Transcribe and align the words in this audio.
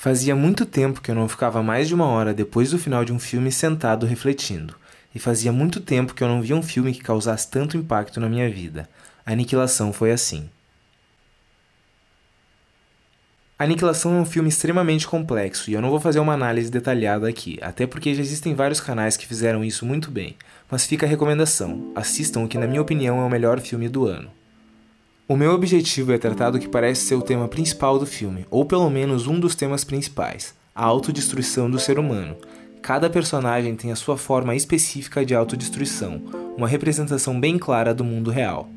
Fazia 0.00 0.36
muito 0.36 0.64
tempo 0.64 1.00
que 1.00 1.10
eu 1.10 1.14
não 1.16 1.28
ficava 1.28 1.60
mais 1.60 1.88
de 1.88 1.94
uma 1.94 2.06
hora 2.06 2.32
depois 2.32 2.70
do 2.70 2.78
final 2.78 3.04
de 3.04 3.12
um 3.12 3.18
filme 3.18 3.50
sentado 3.50 4.06
refletindo. 4.06 4.76
E 5.12 5.18
fazia 5.18 5.50
muito 5.50 5.80
tempo 5.80 6.14
que 6.14 6.22
eu 6.22 6.28
não 6.28 6.40
via 6.40 6.54
um 6.54 6.62
filme 6.62 6.94
que 6.94 7.02
causasse 7.02 7.50
tanto 7.50 7.76
impacto 7.76 8.20
na 8.20 8.28
minha 8.28 8.48
vida. 8.48 8.88
A 9.26 9.32
Aniquilação 9.32 9.92
foi 9.92 10.12
assim. 10.12 10.48
Aniquilação 13.58 14.16
é 14.16 14.20
um 14.20 14.24
filme 14.24 14.48
extremamente 14.48 15.04
complexo 15.04 15.68
e 15.68 15.74
eu 15.74 15.82
não 15.82 15.90
vou 15.90 15.98
fazer 15.98 16.20
uma 16.20 16.34
análise 16.34 16.70
detalhada 16.70 17.28
aqui, 17.28 17.58
até 17.60 17.84
porque 17.84 18.14
já 18.14 18.20
existem 18.20 18.54
vários 18.54 18.80
canais 18.80 19.16
que 19.16 19.26
fizeram 19.26 19.64
isso 19.64 19.84
muito 19.84 20.12
bem. 20.12 20.36
Mas 20.70 20.86
fica 20.86 21.06
a 21.06 21.08
recomendação: 21.08 21.90
assistam 21.96 22.44
o 22.44 22.48
que, 22.48 22.56
na 22.56 22.68
minha 22.68 22.80
opinião, 22.80 23.20
é 23.20 23.24
o 23.24 23.28
melhor 23.28 23.58
filme 23.58 23.88
do 23.88 24.06
ano. 24.06 24.30
O 25.30 25.36
meu 25.36 25.52
objetivo 25.52 26.10
é 26.10 26.16
tratar 26.16 26.48
do 26.48 26.58
que 26.58 26.66
parece 26.66 27.02
ser 27.02 27.14
o 27.14 27.20
tema 27.20 27.46
principal 27.46 27.98
do 27.98 28.06
filme, 28.06 28.46
ou 28.50 28.64
pelo 28.64 28.88
menos 28.88 29.26
um 29.26 29.38
dos 29.38 29.54
temas 29.54 29.84
principais: 29.84 30.54
a 30.74 30.82
autodestruição 30.82 31.70
do 31.70 31.78
ser 31.78 31.98
humano. 31.98 32.34
Cada 32.80 33.10
personagem 33.10 33.76
tem 33.76 33.92
a 33.92 33.96
sua 33.96 34.16
forma 34.16 34.56
específica 34.56 35.26
de 35.26 35.34
autodestruição, 35.34 36.22
uma 36.56 36.66
representação 36.66 37.38
bem 37.38 37.58
clara 37.58 37.92
do 37.92 38.02
mundo 38.02 38.30
real. 38.30 38.70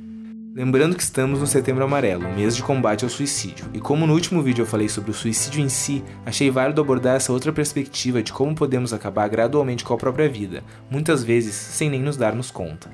Lembrando 0.54 0.98
que 0.98 1.04
estamos 1.04 1.40
no 1.40 1.48
Setembro 1.48 1.86
Amarelo, 1.86 2.28
mês 2.36 2.54
de 2.54 2.64
combate 2.64 3.06
ao 3.06 3.10
suicídio, 3.10 3.68
e 3.74 3.80
como 3.80 4.06
no 4.06 4.14
último 4.14 4.42
vídeo 4.42 4.64
eu 4.64 4.68
falei 4.68 4.90
sobre 4.90 5.12
o 5.12 5.14
suicídio 5.14 5.64
em 5.64 5.70
si, 5.70 6.04
achei 6.26 6.52
válido 6.52 6.82
abordar 6.82 7.16
essa 7.16 7.32
outra 7.32 7.54
perspectiva 7.54 8.22
de 8.22 8.34
como 8.34 8.54
podemos 8.54 8.92
acabar 8.92 9.30
gradualmente 9.30 9.86
com 9.86 9.94
a 9.94 9.98
própria 9.98 10.28
vida, 10.28 10.66
muitas 10.90 11.24
vezes 11.24 11.56
sem 11.56 11.90
nem 11.90 12.02
nos 12.02 12.18
darmos 12.18 12.52
conta. 12.52 12.90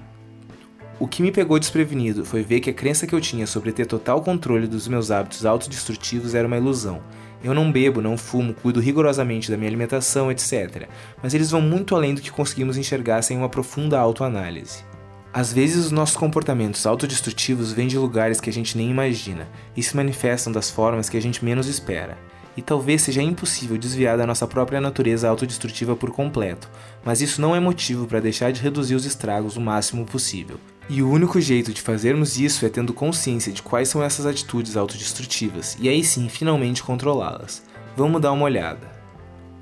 O 1.00 1.08
que 1.08 1.22
me 1.22 1.32
pegou 1.32 1.60
desprevenido 1.60 2.26
foi 2.26 2.42
ver 2.42 2.60
que 2.60 2.72
a 2.72 2.74
crença 2.74 3.06
que 3.06 3.14
eu 3.14 3.22
tinha 3.22 3.46
sobre 3.46 3.72
ter 3.72 3.86
total 3.86 4.20
controle 4.22 4.66
dos 4.66 4.88
meus 4.88 5.12
hábitos 5.12 5.46
autodestrutivos 5.46 6.34
era 6.34 6.48
uma 6.48 6.58
ilusão. 6.58 7.04
Eu 7.44 7.54
não 7.54 7.72
bebo, 7.72 8.02
não 8.02 8.18
fumo, 8.18 8.52
cuido 8.52 8.80
rigorosamente 8.80 9.52
da 9.52 9.58
minha 9.58 9.70
alimentação, 9.70 10.32
etc. 10.32 10.90
Mas 11.22 11.36
eles 11.36 11.52
vão 11.52 11.62
muito 11.62 11.96
além 11.96 12.16
do 12.16 12.22
que 12.22 12.32
conseguimos 12.32 12.78
enxergar 12.78 13.22
sem 13.22 13.38
uma 13.38 13.48
profunda 13.48 14.00
autoanálise. 14.00 14.84
Às 15.32 15.54
vezes, 15.54 15.86
os 15.86 15.92
nossos 15.92 16.18
comportamentos 16.18 16.88
autodestrutivos 16.88 17.72
vêm 17.72 17.88
de 17.88 17.98
lugares 17.98 18.42
que 18.42 18.50
a 18.50 18.54
gente 18.54 18.76
nem 18.76 18.90
imagina 18.90 19.48
e 19.76 19.84
se 19.84 19.96
manifestam 19.96 20.52
das 20.52 20.72
formas 20.72 21.10
que 21.10 21.18
a 21.18 21.22
gente 21.22 21.46
menos 21.46 21.68
espera 21.68 22.18
e 22.58 22.62
talvez 22.64 23.04
seja 23.04 23.22
impossível 23.22 23.78
desviar 23.78 24.18
da 24.18 24.26
nossa 24.26 24.48
própria 24.48 24.82
natureza 24.82 25.30
autodestrutiva 25.30 25.96
por 25.96 26.10
completo, 26.10 26.68
mas 27.06 27.22
isso 27.22 27.40
não 27.40 27.56
é 27.56 27.60
motivo 27.60 28.08
para 28.08 28.20
deixar 28.20 28.52
de 28.52 28.60
reduzir 28.60 28.96
os 28.96 29.06
estragos 29.06 29.56
o 29.56 29.62
máximo 29.62 30.04
possível. 30.04 30.60
E 30.90 31.02
o 31.02 31.10
único 31.10 31.40
jeito 31.42 31.74
de 31.74 31.82
fazermos 31.82 32.40
isso 32.40 32.66
é 32.66 32.70
tendo 32.70 32.94
consciência 32.94 33.52
de 33.52 33.62
quais 33.62 33.90
são 33.90 34.02
essas 34.02 34.26
atitudes 34.26 34.78
autodestrutivas 34.78 35.78
e 35.80 35.90
aí 35.90 36.04
sim 36.04 36.30
finalmente 36.30 36.84
controlá-las. 36.84 37.64
Vamos 37.96 38.22
dar 38.22 38.32
uma 38.32 38.46
olhada. 38.46 38.90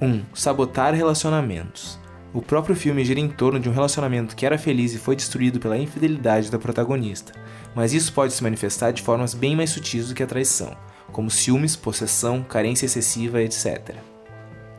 1. 0.02 0.08
Um, 0.08 0.24
sabotar 0.34 0.94
relacionamentos. 0.94 2.00
O 2.34 2.42
próprio 2.42 2.76
filme 2.76 3.04
gira 3.06 3.20
em 3.20 3.30
torno 3.30 3.60
de 3.60 3.70
um 3.70 3.74
relacionamento 3.74 4.36
que 4.36 4.46
era 4.46 4.58
feliz 4.58 4.94
e 4.94 5.00
foi 5.00 5.16
destruído 5.16 5.60
pela 5.60 5.78
infidelidade 5.78 6.52
da 6.52 6.60
protagonista, 6.60 7.32
mas 7.74 7.94
isso 7.94 8.12
pode 8.12 8.34
se 8.34 8.44
manifestar 8.44 8.92
de 8.92 9.02
formas 9.02 9.34
bem 9.34 9.56
mais 9.56 9.70
sutis 9.70 10.10
do 10.10 10.14
que 10.14 10.22
a 10.22 10.28
traição 10.28 10.76
como 11.16 11.32
ciúmes, 11.32 11.78
possessão, 11.78 12.44
carência 12.44 12.88
excessiva, 12.88 13.42
etc. 13.42 13.96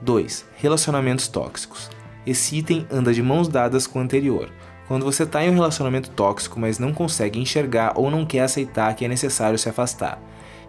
2. 0.02 0.44
Relacionamentos 0.56 1.28
tóxicos. 1.28 1.90
Esse 2.26 2.58
item 2.58 2.86
anda 2.90 3.14
de 3.14 3.22
mãos 3.22 3.48
dadas 3.48 3.86
com 3.86 4.00
o 4.00 4.02
anterior. 4.02 4.52
Quando 4.88 5.04
você 5.04 5.24
está 5.24 5.44
em 5.44 5.50
um 5.50 5.54
relacionamento 5.54 6.10
tóxico, 6.10 6.60
mas 6.60 6.78
não 6.78 6.92
consegue 6.92 7.40
enxergar 7.40 7.92
ou 7.96 8.10
não 8.10 8.24
quer 8.24 8.42
aceitar 8.42 8.94
que 8.94 9.04
é 9.04 9.08
necessário 9.08 9.58
se 9.58 9.68
afastar. 9.68 10.20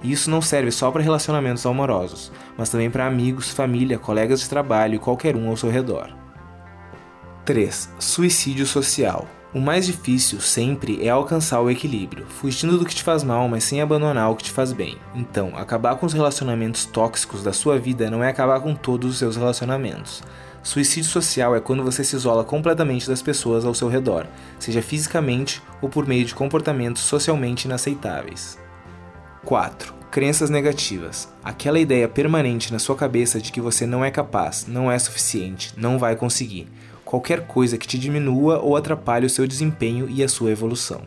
E 0.02 0.12
isso 0.12 0.30
não 0.30 0.42
serve 0.42 0.72
só 0.72 0.92
para 0.92 1.04
relacionamentos 1.04 1.66
amorosos, 1.66 2.32
mas 2.58 2.70
também 2.70 2.90
para 2.90 3.06
amigos, 3.06 3.52
família, 3.52 4.00
colegas 4.00 4.40
de 4.40 4.50
trabalho 4.50 4.96
e 4.96 5.00
qualquer 5.00 5.36
um 5.36 5.50
ao 5.50 5.58
seu 5.58 5.70
redor. 5.70 6.16
3. 7.46 7.90
Suicídio 8.00 8.66
social. 8.66 9.28
O 9.54 9.60
mais 9.60 9.86
difícil, 9.86 10.42
sempre, 10.42 11.06
é 11.06 11.10
alcançar 11.10 11.62
o 11.62 11.72
equilíbrio, 11.72 12.26
fugindo 12.28 12.78
do 12.78 12.86
que 12.86 12.94
te 12.94 13.02
faz 13.02 13.24
mal, 13.24 13.48
mas 13.48 13.64
sem 13.64 13.82
abandonar 13.82 14.30
o 14.30 14.36
que 14.36 14.44
te 14.44 14.52
faz 14.52 14.74
bem. 14.74 14.98
Então, 15.16 15.54
acabar 15.56 15.96
com 15.96 16.06
os 16.06 16.14
relacionamentos 16.14 16.86
tóxicos 16.86 17.42
da 17.42 17.54
sua 17.54 17.80
vida 17.80 18.12
não 18.12 18.24
é 18.24 18.30
acabar 18.30 18.60
com 18.60 18.76
todos 18.76 19.12
os 19.12 19.18
seus 19.18 19.38
relacionamentos. 19.38 20.22
Suicídio 20.68 21.10
social 21.10 21.56
é 21.56 21.62
quando 21.62 21.82
você 21.82 22.04
se 22.04 22.14
isola 22.14 22.44
completamente 22.44 23.08
das 23.08 23.22
pessoas 23.22 23.64
ao 23.64 23.74
seu 23.74 23.88
redor, 23.88 24.28
seja 24.60 24.82
fisicamente 24.82 25.64
ou 25.82 25.88
por 25.88 26.06
meio 26.06 26.26
de 26.26 26.36
comportamentos 26.36 27.04
socialmente 27.04 27.64
inaceitáveis. 27.64 28.60
4. 29.46 29.94
Crenças 30.12 30.50
negativas. 30.50 31.30
Aquela 31.42 31.80
ideia 31.80 32.06
permanente 32.10 32.74
na 32.74 32.80
sua 32.80 32.98
cabeça 32.98 33.40
de 33.40 33.50
que 33.50 33.62
você 33.62 33.86
não 33.86 34.04
é 34.04 34.12
capaz, 34.12 34.66
não 34.68 34.92
é 34.92 35.00
suficiente, 35.00 35.74
não 35.78 35.98
vai 35.98 36.18
conseguir 36.18 36.68
qualquer 37.06 37.48
coisa 37.48 37.78
que 37.78 37.88
te 37.88 37.98
diminua 37.98 38.60
ou 38.60 38.76
atrapalhe 38.76 39.26
o 39.26 39.30
seu 39.30 39.48
desempenho 39.48 40.10
e 40.10 40.22
a 40.22 40.28
sua 40.28 40.52
evolução. 40.52 41.04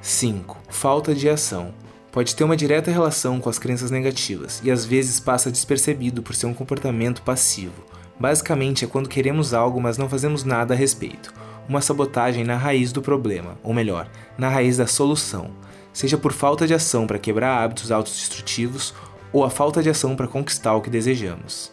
5. 0.00 0.58
Falta 0.70 1.14
de 1.14 1.28
ação. 1.28 1.72
Pode 2.10 2.34
ter 2.34 2.42
uma 2.42 2.56
direta 2.56 2.90
relação 2.90 3.38
com 3.40 3.48
as 3.48 3.60
crenças 3.60 3.92
negativas 3.92 4.60
e 4.64 4.72
às 4.72 4.84
vezes 4.84 5.20
passa 5.20 5.52
despercebido 5.52 6.20
por 6.20 6.34
ser 6.34 6.46
um 6.46 6.54
comportamento 6.54 7.22
passivo. 7.22 7.94
Basicamente 8.18 8.84
é 8.84 8.88
quando 8.88 9.08
queremos 9.08 9.52
algo, 9.52 9.80
mas 9.80 9.98
não 9.98 10.08
fazemos 10.08 10.44
nada 10.44 10.74
a 10.74 10.76
respeito. 10.76 11.32
Uma 11.68 11.80
sabotagem 11.80 12.44
na 12.44 12.56
raiz 12.56 12.92
do 12.92 13.02
problema, 13.02 13.58
ou 13.62 13.74
melhor, 13.74 14.08
na 14.38 14.48
raiz 14.48 14.76
da 14.76 14.86
solução, 14.86 15.50
seja 15.92 16.16
por 16.16 16.32
falta 16.32 16.66
de 16.66 16.74
ação 16.74 17.06
para 17.06 17.18
quebrar 17.18 17.62
hábitos 17.62 17.90
autodestrutivos 17.90 18.94
ou 19.32 19.44
a 19.44 19.50
falta 19.50 19.82
de 19.82 19.90
ação 19.90 20.16
para 20.16 20.28
conquistar 20.28 20.74
o 20.74 20.80
que 20.80 20.90
desejamos. 20.90 21.72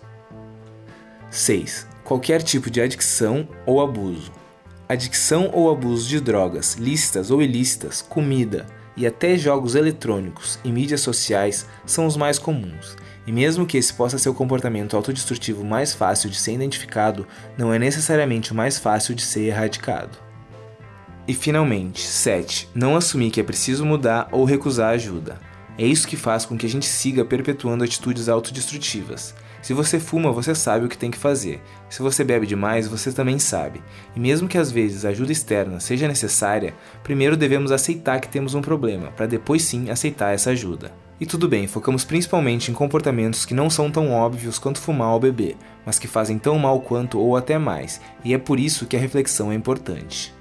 6 1.30 1.94
qualquer 2.04 2.42
tipo 2.42 2.70
de 2.70 2.82
adicção 2.82 3.48
ou 3.66 3.82
abuso. 3.82 4.32
Adicção 4.88 5.50
ou 5.54 5.72
abuso 5.72 6.08
de 6.08 6.20
drogas, 6.20 6.76
lícitas 6.76 7.32
ou 7.32 7.42
ilícitas, 7.42 8.02
comida 8.02 8.68
e 8.96 9.08
até 9.08 9.38
jogos 9.38 9.76
eletrônicos 9.76 10.60
e 10.64 10.72
mídias 10.72 11.02
sociais 11.02 11.68
são 11.86 12.06
os 12.06 12.16
mais 12.16 12.38
comuns. 12.38 12.96
E 13.26 13.32
mesmo 13.32 13.66
que 13.66 13.78
esse 13.78 13.94
possa 13.94 14.18
ser 14.18 14.30
o 14.30 14.34
comportamento 14.34 14.96
autodestrutivo 14.96 15.64
mais 15.64 15.94
fácil 15.94 16.30
de 16.30 16.36
ser 16.36 16.54
identificado, 16.54 17.26
não 17.58 17.74
é 17.74 17.80
necessariamente 17.80 18.52
o 18.52 18.56
mais 18.56 18.78
fácil 18.78 19.16
de 19.16 19.22
ser 19.22 19.44
erradicado. 19.44 20.18
E 21.26 21.34
finalmente, 21.34 22.02
7. 22.02 22.70
Não 22.76 22.98
assumir 22.98 23.32
que 23.32 23.40
é 23.40 23.44
preciso 23.44 23.86
mudar 23.86 24.28
ou 24.32 24.44
recusar 24.44 24.94
ajuda. 24.94 25.40
É 25.78 25.86
isso 25.86 26.08
que 26.08 26.18
faz 26.18 26.46
com 26.46 26.58
que 26.58 26.66
a 26.66 26.70
gente 26.70 26.86
siga 26.86 27.24
perpetuando 27.24 27.84
atitudes 27.84 28.28
autodestrutivas. 28.28 29.34
Se 29.64 29.74
você 29.74 29.98
fuma, 29.98 30.30
você 30.30 30.54
sabe 30.54 30.86
o 30.86 30.90
que 30.90 30.98
tem 30.98 31.10
que 31.10 31.18
fazer. 31.18 31.62
Se 31.90 32.02
você 32.02 32.22
bebe 32.22 32.46
demais, 32.46 32.86
você 32.86 33.14
também 33.14 33.40
sabe. 33.40 33.82
E 34.14 34.20
mesmo 34.20 34.46
que 34.46 34.58
às 34.58 34.70
vezes 34.70 35.06
ajuda 35.06 35.32
externa 35.32 35.80
seja 35.80 36.06
necessária, 36.06 36.76
primeiro 37.02 37.38
devemos 37.38 37.72
aceitar 37.72 38.20
que 38.20 38.28
temos 38.28 38.56
um 38.56 38.62
problema, 38.62 39.12
para 39.12 39.26
depois 39.26 39.64
sim 39.64 39.90
aceitar 39.90 40.34
essa 40.34 40.50
ajuda. 40.50 40.92
E 41.18 41.26
tudo 41.26 41.48
bem, 41.48 41.66
focamos 41.66 42.04
principalmente 42.04 42.70
em 42.70 42.74
comportamentos 42.74 43.46
que 43.46 43.54
não 43.54 43.70
são 43.70 43.90
tão 43.90 44.12
óbvios 44.12 44.60
quanto 44.60 44.82
fumar 44.82 45.14
ou 45.14 45.20
beber, 45.22 45.56
mas 45.86 45.98
que 45.98 46.08
fazem 46.10 46.38
tão 46.38 46.60
mal 46.60 46.82
quanto 46.82 47.18
ou 47.18 47.38
até 47.38 47.58
mais, 47.58 48.02
e 48.26 48.34
é 48.34 48.38
por 48.38 48.60
isso 48.60 48.86
que 48.86 48.98
a 48.98 49.00
reflexão 49.00 49.50
é 49.50 49.56
importante. 49.56 50.34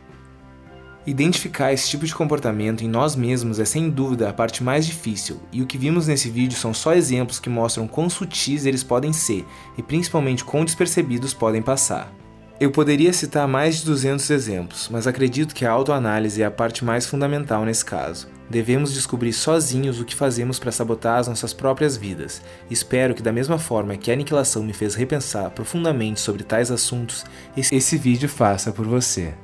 Identificar 1.04 1.72
esse 1.72 1.90
tipo 1.90 2.06
de 2.06 2.14
comportamento 2.14 2.84
em 2.84 2.88
nós 2.88 3.16
mesmos 3.16 3.58
é 3.58 3.64
sem 3.64 3.90
dúvida 3.90 4.28
a 4.28 4.32
parte 4.32 4.62
mais 4.62 4.86
difícil, 4.86 5.40
e 5.50 5.60
o 5.60 5.66
que 5.66 5.76
vimos 5.76 6.06
nesse 6.06 6.30
vídeo 6.30 6.56
são 6.56 6.72
só 6.72 6.94
exemplos 6.94 7.40
que 7.40 7.50
mostram 7.50 7.88
quão 7.88 8.08
sutis 8.08 8.66
eles 8.66 8.84
podem 8.84 9.12
ser 9.12 9.44
e 9.76 9.82
principalmente 9.82 10.44
quão 10.44 10.64
despercebidos 10.64 11.34
podem 11.34 11.60
passar. 11.60 12.12
Eu 12.60 12.70
poderia 12.70 13.12
citar 13.12 13.48
mais 13.48 13.78
de 13.78 13.86
200 13.86 14.30
exemplos, 14.30 14.88
mas 14.92 15.08
acredito 15.08 15.52
que 15.52 15.66
a 15.66 15.72
autoanálise 15.72 16.40
é 16.40 16.44
a 16.44 16.50
parte 16.52 16.84
mais 16.84 17.04
fundamental 17.04 17.64
nesse 17.64 17.84
caso. 17.84 18.28
Devemos 18.48 18.94
descobrir 18.94 19.32
sozinhos 19.32 19.98
o 19.98 20.04
que 20.04 20.14
fazemos 20.14 20.60
para 20.60 20.70
sabotar 20.70 21.18
as 21.18 21.26
nossas 21.26 21.52
próprias 21.52 21.96
vidas. 21.96 22.40
Espero 22.70 23.12
que, 23.12 23.22
da 23.22 23.32
mesma 23.32 23.58
forma 23.58 23.96
que 23.96 24.12
a 24.12 24.14
aniquilação 24.14 24.62
me 24.62 24.72
fez 24.72 24.94
repensar 24.94 25.50
profundamente 25.50 26.20
sobre 26.20 26.44
tais 26.44 26.70
assuntos, 26.70 27.24
esse 27.56 27.96
vídeo 27.96 28.28
faça 28.28 28.70
por 28.70 28.86
você. 28.86 29.34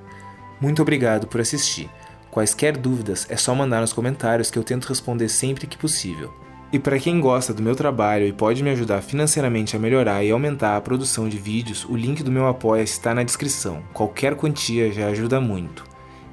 Muito 0.61 0.83
obrigado 0.83 1.27
por 1.27 1.41
assistir. 1.41 1.89
Quaisquer 2.31 2.77
dúvidas 2.77 3.27
é 3.31 3.37
só 3.37 3.55
mandar 3.55 3.81
nos 3.81 3.93
comentários 3.93 4.51
que 4.51 4.59
eu 4.59 4.65
tento 4.65 4.87
responder 4.87 5.29
sempre 5.29 5.67
que 5.67 5.79
possível. 5.79 6.33
E 6.71 6.79
para 6.79 6.99
quem 6.99 7.19
gosta 7.21 7.55
do 7.55 7.63
meu 7.63 7.75
trabalho 7.75 8.27
e 8.27 8.33
pode 8.33 8.63
me 8.63 8.71
ajudar 8.71 9.01
financeiramente 9.01 9.75
a 9.75 9.79
melhorar 9.79 10.23
e 10.23 10.31
aumentar 10.31 10.77
a 10.77 10.81
produção 10.81 11.29
de 11.29 11.39
vídeos, 11.39 11.87
o 11.89 11.97
link 11.97 12.23
do 12.23 12.31
meu 12.31 12.47
apoia 12.47 12.83
está 12.83 13.15
na 13.15 13.23
descrição. 13.23 13.83
Qualquer 13.95 14.35
quantia 14.35 14.93
já 14.93 15.07
ajuda 15.07 15.41
muito. 15.41 15.85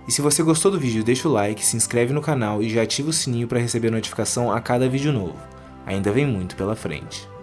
E 0.07 0.11
se 0.11 0.21
você 0.21 0.43
gostou 0.43 0.71
do 0.71 0.79
vídeo, 0.79 1.03
deixa 1.03 1.27
o 1.27 1.31
like, 1.31 1.65
se 1.65 1.77
inscreve 1.77 2.13
no 2.13 2.21
canal 2.21 2.61
e 2.61 2.69
já 2.69 2.81
ativa 2.81 3.09
o 3.09 3.13
sininho 3.13 3.47
para 3.47 3.59
receber 3.59 3.89
notificação 3.89 4.51
a 4.51 4.59
cada 4.59 4.89
vídeo 4.89 5.13
novo. 5.13 5.39
Ainda 5.85 6.11
vem 6.11 6.25
muito 6.25 6.55
pela 6.55 6.75
frente. 6.75 7.34